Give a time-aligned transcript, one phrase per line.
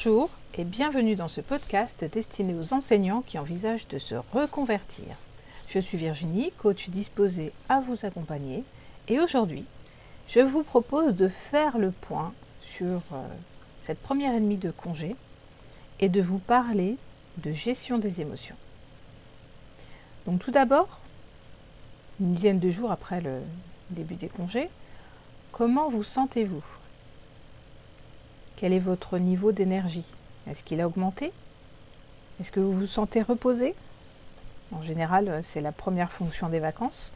[0.00, 5.16] Bonjour et bienvenue dans ce podcast destiné aux enseignants qui envisagent de se reconvertir.
[5.66, 8.62] Je suis Virginie, coach disposée à vous accompagner
[9.08, 9.64] et aujourd'hui,
[10.28, 12.32] je vous propose de faire le point
[12.76, 13.26] sur euh,
[13.82, 15.16] cette première ennemie de congé
[15.98, 16.96] et de vous parler
[17.38, 18.56] de gestion des émotions.
[20.26, 21.00] Donc tout d'abord,
[22.20, 23.40] une dizaine de jours après le
[23.90, 24.70] début des congés,
[25.50, 26.62] comment vous sentez-vous?
[28.58, 30.02] Quel est votre niveau d'énergie?
[30.50, 31.32] Est-ce qu'il a augmenté?
[32.40, 33.76] Est-ce que vous vous sentez reposé?
[34.72, 37.12] En général, c'est la première fonction des vacances.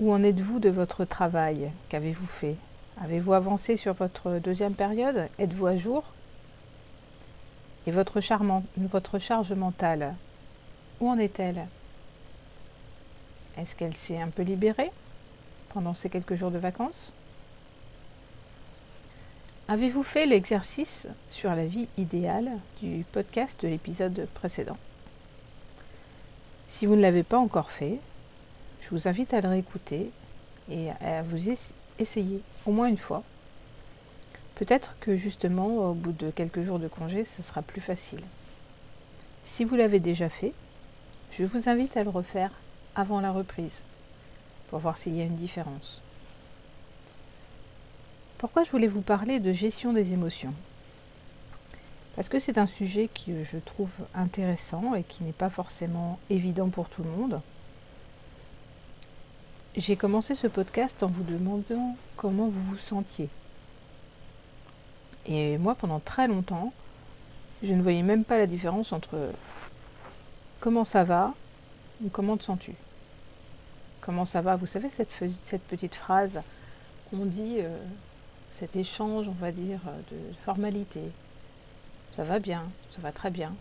[0.00, 1.70] Où en êtes-vous de votre travail?
[1.88, 2.56] Qu'avez-vous fait?
[3.00, 5.28] Avez-vous avancé sur votre deuxième période?
[5.38, 6.02] Êtes-vous à jour?
[7.86, 8.20] Et votre,
[8.76, 10.16] votre charge mentale,
[11.00, 11.68] où en est-elle?
[13.56, 14.90] Est-ce qu'elle s'est un peu libérée
[15.68, 17.12] pendant ces quelques jours de vacances?
[19.68, 22.50] Avez-vous fait l'exercice sur la vie idéale
[22.82, 24.76] du podcast de l'épisode précédent?
[26.68, 28.00] Si vous ne l'avez pas encore fait,
[28.80, 30.10] je vous invite à le réécouter
[30.68, 31.38] et à vous
[32.00, 33.22] essayer au moins une fois.
[34.56, 38.22] Peut-être que justement, au bout de quelques jours de congé, ce sera plus facile.
[39.44, 40.52] Si vous l'avez déjà fait,
[41.30, 42.50] je vous invite à le refaire
[42.96, 43.80] avant la reprise
[44.70, 46.02] pour voir s'il y a une différence.
[48.42, 50.52] Pourquoi je voulais vous parler de gestion des émotions?
[52.16, 56.68] Parce que c'est un sujet que je trouve intéressant et qui n'est pas forcément évident
[56.68, 57.40] pour tout le monde.
[59.76, 63.28] J'ai commencé ce podcast en vous demandant comment vous vous sentiez.
[65.24, 66.72] Et moi, pendant très longtemps,
[67.62, 69.30] je ne voyais même pas la différence entre
[70.58, 71.32] comment ça va
[72.04, 72.74] ou comment te sens-tu.
[74.00, 74.56] Comment ça va?
[74.56, 76.40] Vous savez, cette, petite phrase
[77.08, 77.78] qu'on dit, euh,
[78.52, 81.00] cet échange, on va dire, de formalité.
[82.14, 83.54] Ça va bien, ça va très bien.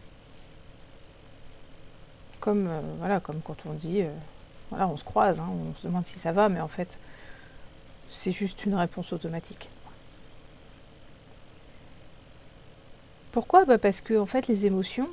[2.40, 4.12] Comme, euh, voilà, comme quand on dit, euh,
[4.70, 6.98] voilà, on se croise, hein, on se demande si ça va, mais en fait,
[8.10, 9.70] c'est juste une réponse automatique.
[13.32, 13.64] Pourquoi?
[13.64, 15.08] Bah Parce que en fait, les émotions,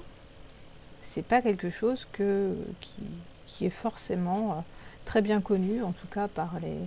[1.13, 4.55] c'est pas quelque chose qui, est forcément euh,
[5.05, 6.79] très bien connu, en tout cas par les,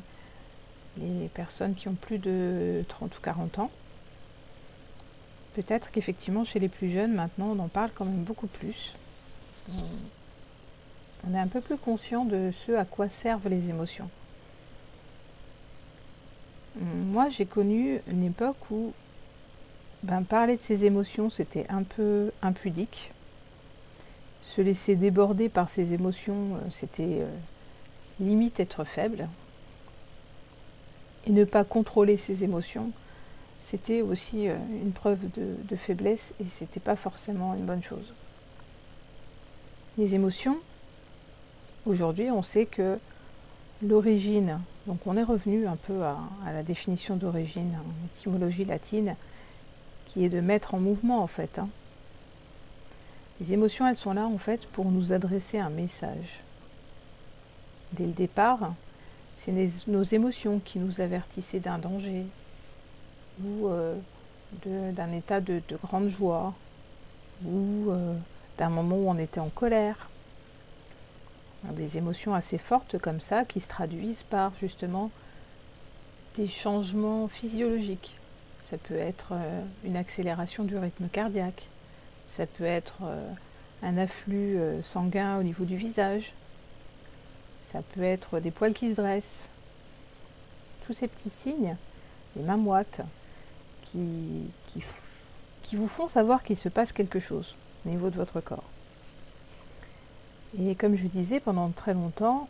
[0.98, 3.72] les personnes qui ont plus de 30 ou 40 ans.
[5.54, 8.94] Peut-être qu'effectivement, chez les plus jeunes, maintenant, on en parle quand même beaucoup plus
[11.28, 14.10] on est un peu plus conscient de ce à quoi servent les émotions.
[16.80, 18.94] Moi, j'ai connu une époque où
[20.04, 23.12] ben, parler de ses émotions, c'était un peu impudique.
[24.44, 27.30] Se laisser déborder par ses émotions, euh, c'était euh,
[28.20, 29.28] limite être faible.
[31.28, 32.92] Et ne pas contrôler ses émotions,
[33.64, 38.14] c'était aussi euh, une preuve de, faiblesse et c'était pas forcément une bonne chose.
[39.98, 40.58] Les émotions,
[41.88, 43.00] Aujourd'hui, on sait que
[43.82, 46.18] l'origine, donc on est revenu un peu à,
[46.54, 49.16] la définition d'origine, en étymologie latine,
[50.06, 51.58] qui est de mettre en mouvement en fait.
[51.58, 51.70] Hein.
[53.40, 56.42] Les émotions, elles sont là en fait pour nous adresser un message.
[57.94, 58.74] Dès le départ,
[59.44, 62.26] c'est nos émotions qui nous avertissaient d'un danger
[63.44, 63.96] ou euh,
[64.66, 66.54] d'un état de, grande joie
[67.46, 68.14] ou euh,
[68.60, 70.10] d'un moment où on était en colère.
[71.64, 75.12] Des émotions assez fortes comme ça qui se traduisent par justement
[76.36, 78.18] des changements physiologiques.
[78.70, 81.68] Ça peut être euh, une accélération du rythme cardiaque,
[82.38, 83.02] ça peut être
[83.84, 86.34] un afflux sanguin au niveau du visage,
[87.72, 89.42] ça peut être des poils qui se dressent.
[90.86, 91.76] Tous ces petits signes,
[92.36, 93.02] les mains moites,
[93.84, 94.50] qui,
[95.74, 97.56] vous font savoir qu'il se passe quelque chose
[97.86, 98.64] au niveau de votre corps.
[100.60, 102.50] Et comme je disais, pendant très longtemps,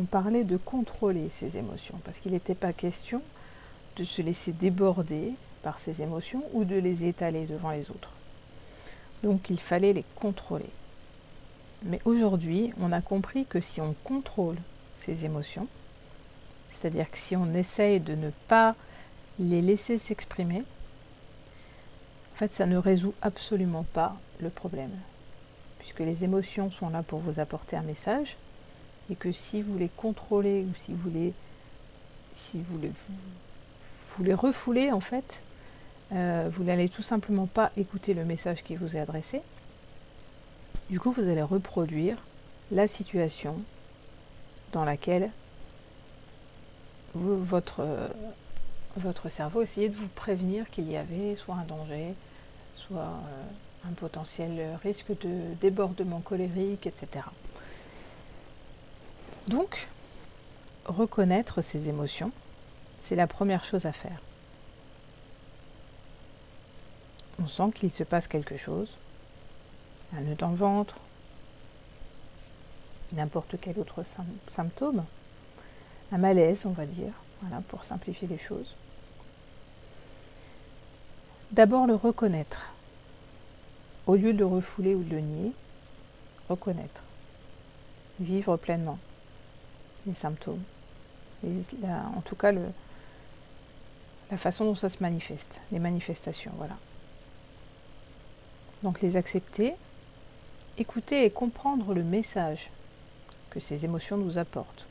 [0.00, 3.22] on parlait de contrôler ses émotions, parce qu'il n'était pas question
[3.96, 5.32] de se laisser déborder
[5.62, 8.10] par ses émotions ou de les étaler devant les autres.
[9.22, 10.70] Donc il fallait les contrôler.
[11.84, 14.56] Mais aujourd'hui, on a compris que si on contrôle
[15.04, 15.68] ses émotions,
[16.72, 18.74] c'est-à-dire que si on essaye de ne pas
[19.38, 20.64] les laisser s'exprimer,
[22.34, 24.92] en fait, ça ne résout absolument pas le problème
[25.78, 28.36] puisque les émotions sont là pour vous apporter un message,
[29.10, 31.32] et que si vous les contrôlez ou si vous les,
[32.34, 32.92] si vous les,
[34.16, 35.40] vous les refoulez, en fait,
[36.12, 39.40] euh, vous n'allez tout simplement pas écouter le message qui vous est adressé.
[40.90, 42.16] Du coup, vous allez reproduire
[42.70, 43.56] la situation
[44.72, 45.30] dans laquelle
[47.14, 47.84] votre,
[49.30, 52.14] cerveau essayait de vous prévenir qu'il y avait soit un danger,
[52.74, 57.24] soit euh, un potentiel risque de débordement colérique, etc.
[59.48, 59.88] Donc,
[60.84, 62.32] reconnaître ces émotions,
[63.02, 64.20] c'est la première chose à faire.
[67.42, 68.88] On sent qu'il se passe quelque chose,
[70.16, 70.96] un nœud dans le ventre,
[73.12, 74.02] n'importe quel autre
[74.46, 75.04] symptôme,
[76.12, 77.12] un malaise, on va dire,
[77.42, 78.74] voilà, pour simplifier les choses.
[81.52, 82.70] D'abord le reconnaître.
[84.06, 85.52] Au lieu de le refouler ou de le nier,
[86.48, 87.02] reconnaître.
[88.20, 88.98] Vivre pleinement
[90.06, 90.62] les symptômes.
[91.44, 96.76] en tout cas, la façon dont ça se manifeste, les manifestations, voilà.
[98.82, 99.74] Donc les accepter,
[100.78, 102.70] écouter et comprendre le message
[103.50, 104.86] que ces émotions nous apportent.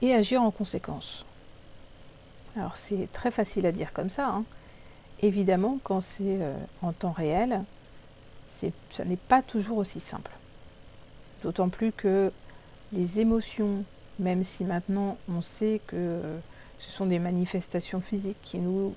[0.00, 1.26] Et agir en conséquence.
[2.56, 4.28] Alors c'est très facile à dire comme ça.
[4.28, 4.44] Hein.
[5.20, 7.64] Évidemment, quand c'est euh, en temps réel,
[8.90, 10.30] ça n'est pas toujours aussi simple.
[11.42, 12.32] D'autant plus que
[12.92, 13.84] les émotions,
[14.18, 16.38] même si maintenant on sait que euh,
[16.78, 18.94] ce sont des manifestations physiques qui nous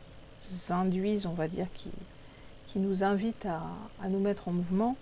[0.70, 1.90] induisent, on va dire, qui,
[2.72, 4.96] qui nous invitent à, nous mettre en mouvement,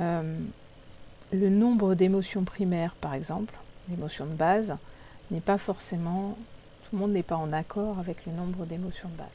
[0.00, 0.38] euh,
[1.32, 3.54] le nombre d'émotions primaires, par exemple,
[3.90, 4.74] l'émotion de base,
[5.30, 6.36] n'est pas forcément,
[6.84, 9.28] tout le monde n'est pas en accord avec le nombre d'émotions de base.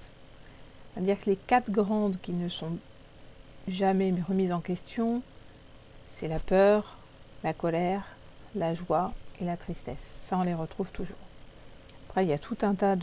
[0.94, 2.78] C'est-à-dire que les quatre grandes qui ne sont
[3.68, 5.22] jamais remises en question,
[6.16, 6.98] c'est la peur,
[7.44, 8.04] la colère,
[8.56, 10.12] la joie et la tristesse.
[10.26, 11.16] Ça, on les retrouve toujours.
[12.10, 12.96] Après, il y a tout un tas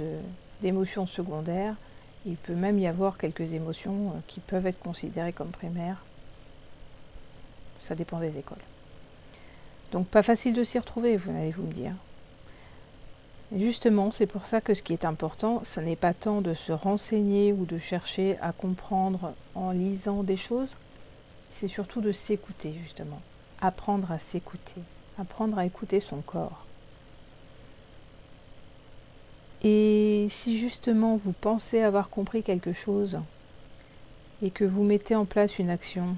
[0.60, 1.76] d'émotions secondaires.
[2.26, 6.04] Il peut même y avoir quelques émotions euh, qui peuvent être considérées comme primaires.
[7.80, 8.58] Ça dépend des écoles.
[9.92, 11.92] Donc pas facile de s'y retrouver, vous allez vous me dire.
[13.54, 16.72] justement, c'est pour ça que ce qui est important, ce n'est pas tant de se
[16.72, 20.76] renseigner ou de chercher à comprendre en lisant des choses,
[21.52, 23.20] c'est surtout de s'écouter justement
[23.60, 24.82] apprendre à s'écouter,
[25.18, 26.65] apprendre à écouter son corps.
[29.62, 33.18] Et si justement vous pensez avoir compris quelque chose
[34.42, 36.16] et que vous mettez en place une action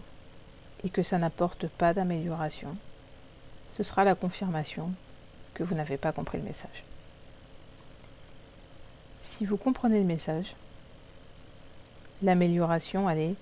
[0.84, 2.76] et que ça n'apporte pas d'amélioration,
[3.70, 4.90] ce sera la confirmation
[5.54, 6.84] que vous n'avez pas compris le message.
[9.22, 10.54] Si vous comprenez le message,
[12.22, 13.34] l'amélioration, elle est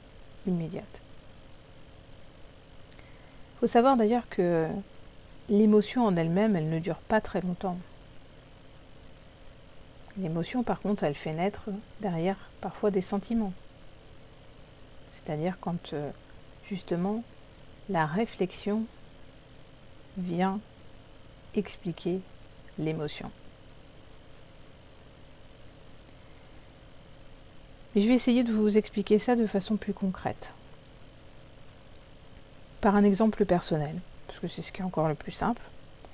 [0.46, 1.00] immédiate.
[2.98, 4.68] Il faut savoir d'ailleurs que
[5.48, 7.78] l'émotion en elle-même, elle ne dure pas très longtemps.
[10.18, 11.68] L'émotion, par contre, elle fait naître
[12.00, 13.52] derrière parfois des sentiments.
[15.12, 16.10] C'est-à-dire quand euh,
[16.68, 17.22] justement
[17.88, 18.84] la réflexion
[20.16, 20.60] vient
[21.54, 22.20] expliquer
[22.78, 23.30] l'émotion.
[27.94, 30.50] Mais je vais essayer de vous expliquer ça de façon plus concrète
[32.86, 33.98] par un exemple personnel,
[34.28, 35.60] parce que c'est ce qui est encore le plus simple,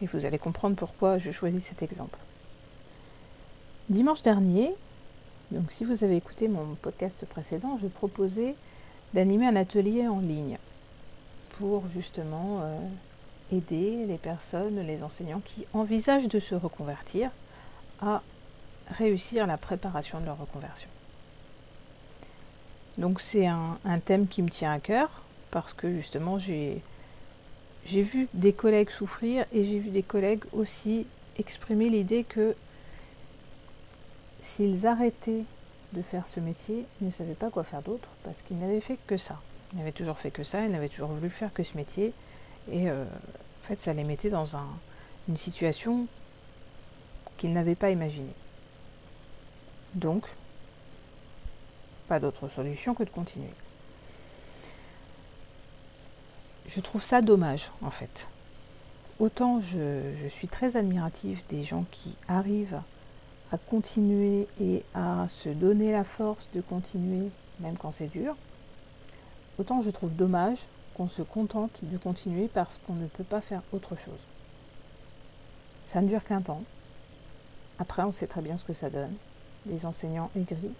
[0.01, 2.19] et vous allez comprendre pourquoi je choisis cet exemple.
[3.88, 4.73] Dimanche dernier,
[5.50, 8.55] donc si vous avez écouté mon podcast précédent, je proposais
[9.12, 10.56] d'animer un atelier en ligne
[11.58, 12.79] pour justement euh,
[13.50, 17.32] aider les personnes, les enseignants qui envisagent de se reconvertir
[18.01, 18.22] à
[18.89, 20.89] réussir la préparation de leur reconversion.
[22.98, 26.82] Donc c'est un thème qui me tient à cœur, parce que justement j'ai
[27.84, 31.05] vu des collègues souffrir et j'ai vu des collègues aussi
[31.36, 32.55] exprimer l'idée que
[34.43, 35.44] s'ils arrêtaient
[35.94, 38.99] de faire ce métier, ils ne savaient pas quoi faire d'autre parce qu'ils n'avaient fait
[39.06, 39.41] que ça.
[39.72, 42.13] Ils n'avaient toujours fait que ça, ils n'avaient toujours voulu faire que ce métier
[42.70, 44.69] et euh, en fait ça les mettait dans un,
[45.31, 46.06] une situation
[47.39, 48.34] qu'ils n'avaient pas imaginée.
[49.94, 50.27] Donc,
[52.08, 53.49] pas d'autre solution que de continuer
[56.75, 58.29] je trouve ça dommage en fait.
[59.19, 62.81] Autant je, suis très admirative des gens qui arrivent
[63.53, 67.31] à continuer et à se donner la force de continuer
[67.61, 68.35] même quand c'est dur,
[69.59, 73.63] autant je trouve dommage qu'on se contente de continuer parce qu'on ne peut pas faire
[73.73, 74.27] autre chose.
[75.85, 76.65] Ça ne dure qu'un temps.
[77.79, 79.15] Après, on sait très bien ce que ça donne.
[79.67, 80.73] Les enseignants aigris.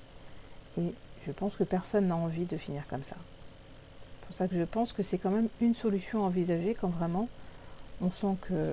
[0.79, 3.17] Et je pense que personne n'a envie de finir comme ça
[4.33, 7.29] pour ça que je pense que c'est quand même une solution envisagée quand vraiment
[8.01, 8.73] on sent que,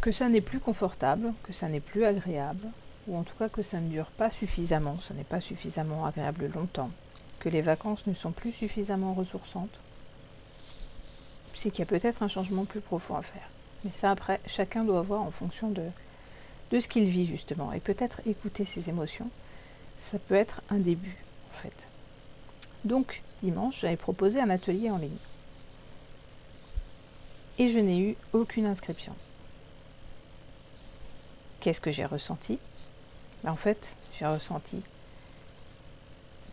[0.00, 2.66] que ça n'est plus confortable, que ça n'est plus agréable,
[3.06, 6.50] ou en tout cas que ça ne dure pas suffisamment, ça n'est pas suffisamment agréable
[6.54, 6.90] longtemps,
[7.38, 9.80] que les vacances ne sont plus suffisamment ressourçantes,
[11.54, 13.48] c'est qu'il y a peut-être un changement plus profond à faire.
[13.84, 15.82] Mais ça après, chacun doit voir en fonction de,
[16.70, 17.72] de ce qu'il vit justement.
[17.72, 19.28] Et peut-être écouter ses émotions,
[19.98, 21.18] ça peut être un début
[21.52, 21.86] en fait.
[22.84, 25.10] Donc dimanche, j'avais proposé un atelier en ligne.
[27.58, 29.14] Et je n'ai eu aucune inscription.
[31.60, 32.58] Qu'est-ce que j'ai ressenti?
[33.44, 34.82] Ben, En fait, j'ai ressenti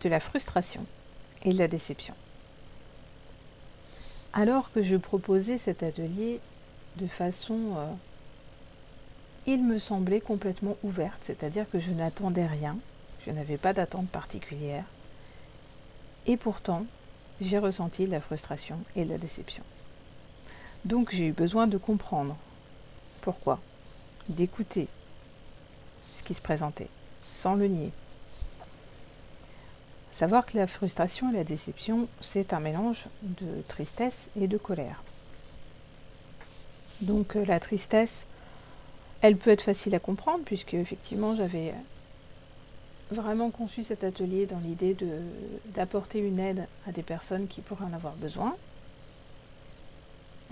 [0.00, 0.84] de la frustration
[1.44, 2.14] et de la déception.
[4.32, 6.40] Alors que je proposais cet atelier
[6.96, 7.86] de façon, euh,
[9.46, 12.76] il me semblait complètement ouverte, c'est-à-dire que je n'attendais rien,
[13.24, 14.84] je n'avais pas d'attente particulière,
[16.26, 16.84] et pourtant
[17.40, 19.62] j'ai ressenti de la frustration et de la déception.
[20.84, 22.36] Donc j'ai eu besoin de comprendre
[23.22, 23.60] pourquoi,
[24.28, 24.88] d'écouter
[26.34, 26.88] se présentait,
[27.32, 27.92] sans le nier.
[30.10, 35.02] Savoir que la frustration et la déception, c'est un mélange de tristesse et de colère.
[37.00, 38.24] Donc euh, la tristesse,
[39.20, 41.72] elle peut être facile à comprendre puisque effectivement j'avais
[43.10, 44.96] vraiment conçu cet atelier dans l'idée
[45.74, 48.56] d'apporter une aide à des personnes qui pourraient en avoir besoin.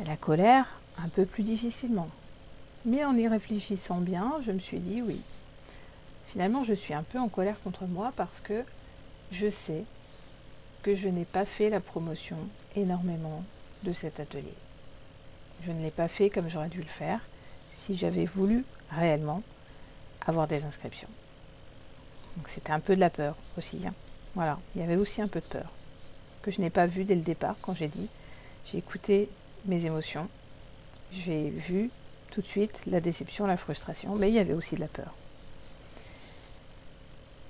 [0.05, 0.67] La colère,
[0.99, 2.09] un peu plus difficilement.
[2.85, 5.21] Mais en y réfléchissant bien, je me suis dit oui.
[6.29, 8.65] Finalement, je suis un peu en colère contre moi parce que
[9.31, 9.85] je sais
[10.83, 12.37] que je n'ai pas fait la promotion
[12.75, 13.45] énormément
[13.83, 14.55] de cet atelier.
[15.65, 17.21] Je ne l'ai pas fait comme j'aurais dû le faire
[17.73, 19.43] si j'avais voulu réellement
[20.27, 21.09] avoir des inscriptions.
[22.37, 23.87] Donc c'était un peu de la peur aussi.
[23.87, 23.95] Hein.
[24.35, 25.71] Voilà, il y avait aussi un peu de peur
[26.43, 28.09] que je n'ai pas vu dès le départ quand j'ai dit.
[28.65, 29.29] J'ai écouté
[29.65, 30.29] mes émotions.
[31.11, 31.91] J'ai vu
[32.31, 35.13] tout de suite la déception, la frustration, mais il y avait aussi de la peur.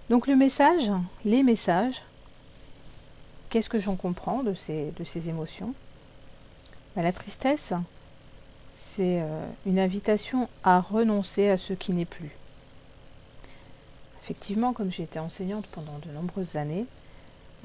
[0.08, 0.92] Donc le message,
[1.24, 2.04] les messages,
[3.50, 4.92] qu'est-ce que j'en comprends de ces,
[5.28, 5.74] émotions?
[6.94, 7.72] Ben, La tristesse,
[8.76, 12.30] c'est euh, une invitation à renoncer à ce qui n'est plus.
[14.22, 16.86] Effectivement, comme j'ai été enseignante pendant de nombreuses années,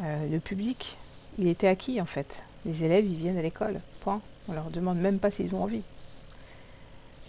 [0.02, 0.98] euh, le public,
[1.38, 2.44] il était acquis en fait.
[2.66, 4.22] Les élèves, ils viennent à l'école, point.
[4.48, 5.84] On leur demande même pas s'ils ont envie.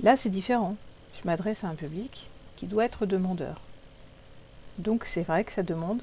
[0.03, 0.77] Là, c'est différent.
[1.15, 3.61] Je m'adresse à un public qui doit être demandeur.
[4.79, 6.03] Donc c'est vrai que ça demande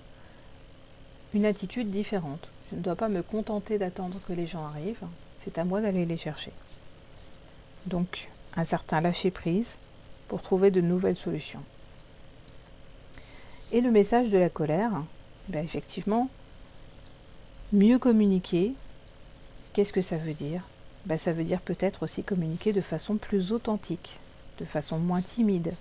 [1.34, 2.50] une attitude différente.
[2.72, 5.06] Je ne dois pas me contenter d'attendre que les gens arrivent,
[5.44, 6.52] c'est à moi d'aller les chercher.
[7.86, 9.78] Donc un certain lâcher-prise
[10.28, 11.64] pour trouver de nouvelles solutions.
[13.72, 14.92] Et le message de la colère,
[15.48, 16.30] ben effectivement,
[17.72, 18.74] mieux communiquer,
[19.74, 20.64] qu'est-ce que ça veut dire?
[21.06, 24.20] Ben Ça veut dire peut-être aussi communiquer de façon plus authentique,
[24.60, 25.74] de façon moins timide.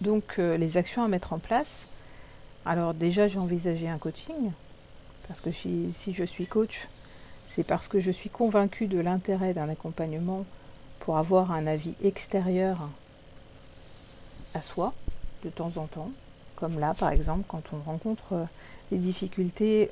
[0.00, 1.86] Donc euh, les actions à mettre en place,
[2.64, 4.52] alors déjà j'ai envisagé un coaching,
[5.28, 6.88] parce que si, si je suis coach,
[7.46, 10.44] c'est parce que je suis convaincue de l'intérêt d'un accompagnement
[11.00, 12.88] pour avoir un avis extérieur
[14.54, 14.94] à soi,
[15.44, 16.10] de temps en temps,
[16.56, 18.44] comme là par exemple quand on rencontre euh,
[18.90, 19.90] des difficultés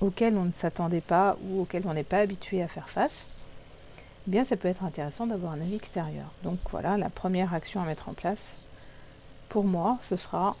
[0.00, 3.26] auxquelles on ne s'attendait pas ou auxquelles on n'est pas habitué à faire face,
[4.26, 6.26] eh bien ça peut être intéressant d'avoir un avis extérieur.
[6.42, 8.56] Donc voilà, la première action à mettre en place,
[9.52, 10.56] pour moi, ce sera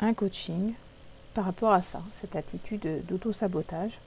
[0.00, 0.72] un coaching
[1.34, 3.98] par rapport à ça, cette attitude d'auto-sabotage,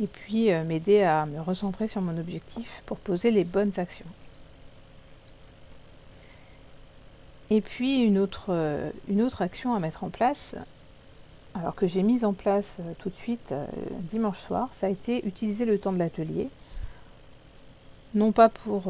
[0.00, 4.06] et puis euh, m'aider à me recentrer sur mon objectif pour poser les bonnes actions.
[7.50, 8.90] Et puis une autre, euh,
[9.40, 10.54] action à mettre en place,
[11.54, 13.52] alors que j'ai mise en place euh, tout de suite
[14.10, 16.48] dimanche soir, ça a été utiliser le temps de l'atelier,
[18.14, 18.84] non pas pour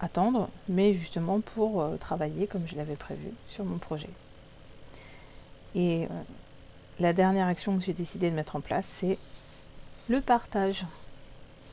[0.00, 4.10] attendre, mais justement pour travailler comme je l'avais prévu sur mon projet.
[5.74, 6.08] Et
[6.98, 9.18] la dernière action que j'ai décidé de mettre en place, c'est
[10.08, 10.86] le partage.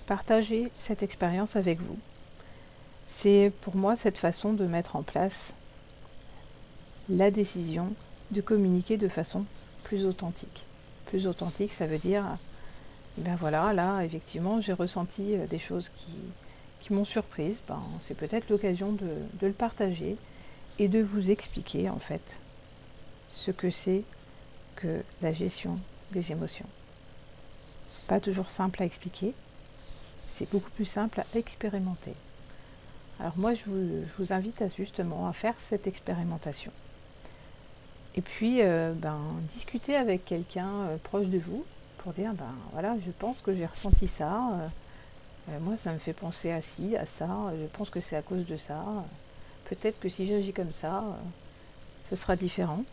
[0.05, 1.97] Partager cette expérience avec vous.
[3.07, 5.53] C'est pour moi cette façon de mettre en place
[7.09, 7.93] la décision
[8.31, 9.45] de communiquer de façon
[9.83, 10.65] plus authentique.
[11.05, 12.25] Plus authentique, ça veut dire,
[13.17, 16.13] ben voilà, là, effectivement, j'ai ressenti euh, des choses qui,
[16.83, 17.61] qui m'ont surprise.
[17.67, 19.07] Ben, c'est peut-être l'occasion de,
[19.41, 20.17] le partager
[20.79, 22.41] et de vous expliquer, en fait,
[23.29, 24.03] ce que c'est
[24.75, 25.79] que la gestion
[26.11, 26.67] des émotions.
[28.07, 29.33] Pas toujours simple à expliquer,
[30.29, 32.13] c'est beaucoup plus simple à expérimenter.
[33.19, 36.71] Alors moi, je vous, je vous invite à justement à faire cette expérimentation.
[38.15, 39.19] Et puis, euh, ben,
[39.53, 41.63] discuter avec quelqu'un euh, proche de vous
[41.99, 44.49] pour dire, ben voilà, je pense que j'ai ressenti ça.
[44.53, 44.67] Euh,
[45.61, 47.27] moi, ça me fait penser à ci, à ça.
[47.59, 48.83] Je pense que c'est à cause de ça.
[49.65, 51.03] Peut-être que si j'agis comme ça,
[52.09, 52.83] ce sera différent.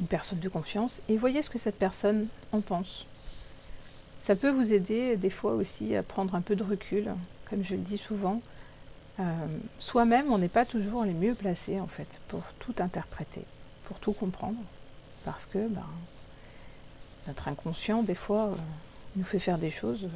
[0.00, 1.00] Une personne de confiance.
[1.08, 3.06] Et voyez ce que cette personne en pense.
[4.22, 7.14] Ça peut vous aider des fois aussi à prendre un peu de recul.
[7.48, 8.42] Comme je le dis souvent,
[9.18, 9.46] euh,
[9.78, 13.44] soi-même, on n'est pas toujours les mieux placés en fait pour tout interpréter,
[13.84, 14.58] pour tout comprendre,
[15.24, 15.86] parce que ben,
[17.26, 18.56] notre inconscient, des fois, euh,
[19.14, 20.08] nous fait faire des choses.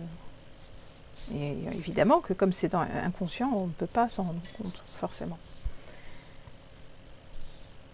[1.33, 5.39] Euh, et évidemment que comme c'est inconscient, on ne peut pas s'en rendre compte, forcément.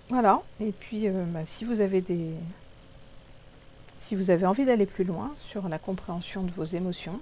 [0.08, 2.30] Voilà, et puis euh, bah, si vous avez des.
[4.02, 7.20] Si vous avez envie d'aller plus loin sur la compréhension de vos émotions,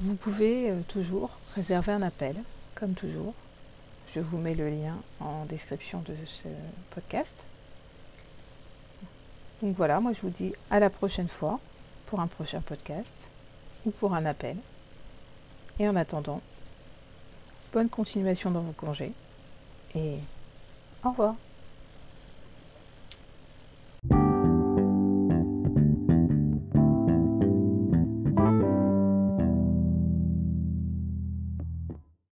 [0.00, 2.34] vous pouvez euh, toujours réserver un appel,
[2.74, 3.34] comme toujours.
[4.14, 6.48] Je vous mets le lien en description de ce
[6.94, 7.34] podcast.
[9.62, 11.60] Donc voilà, moi je vous dis à la prochaine fois
[12.06, 13.12] pour un prochain podcast
[13.86, 14.56] ou pour un appel.
[15.78, 16.40] Et en attendant,
[17.72, 19.12] bonne continuation dans vos congés
[19.94, 20.16] et
[21.04, 21.34] au revoir.